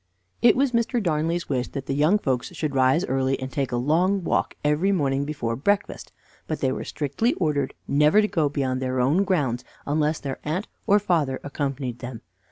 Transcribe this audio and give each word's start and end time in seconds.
It 0.41 0.55
was 0.55 0.71
Mr. 0.71 0.97
Darnley's 0.99 1.47
wish 1.47 1.67
that 1.67 1.85
the 1.85 1.93
young 1.93 2.17
folks 2.17 2.47
should 2.55 2.73
rise 2.73 3.05
early 3.05 3.39
and 3.39 3.51
take 3.51 3.71
a 3.71 3.75
long 3.75 4.23
walk 4.23 4.55
every 4.63 4.91
morning 4.91 5.25
before 5.25 5.55
breakfast, 5.55 6.11
but 6.47 6.59
they 6.59 6.71
were 6.71 6.83
strictly 6.83 7.33
ordered 7.35 7.75
never 7.87 8.19
to 8.19 8.27
go 8.27 8.49
beyond 8.49 8.81
their 8.81 8.99
own 8.99 9.23
grounds 9.23 9.63
unless 9.85 10.19
their 10.19 10.39
aunt 10.43 10.67
or 10.87 10.97
father 10.97 11.39
accompanied 11.43 11.99
them. 11.99 12.21